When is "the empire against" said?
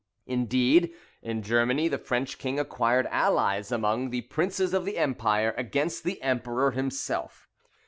4.83-6.03